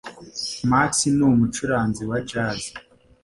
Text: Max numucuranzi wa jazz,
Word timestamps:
Max 0.69 0.91
numucuranzi 1.17 2.03
wa 2.09 2.17
jazz, 2.29 2.61